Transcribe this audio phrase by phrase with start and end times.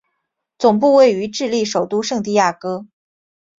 [0.57, 2.87] 总部位于智利首都圣地亚哥。